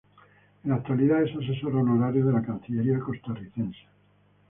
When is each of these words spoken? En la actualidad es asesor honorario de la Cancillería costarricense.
En 0.63 0.71
la 0.71 0.77
actualidad 0.77 1.21
es 1.21 1.29
asesor 1.35 1.75
honorario 1.75 2.25
de 2.25 2.33
la 2.33 2.41
Cancillería 2.41 2.97
costarricense. 2.99 3.85